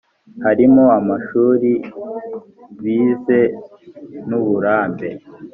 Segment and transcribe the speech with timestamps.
[0.45, 1.71] harimo amashuri
[2.83, 3.39] bize
[4.27, 5.09] n‘uburambe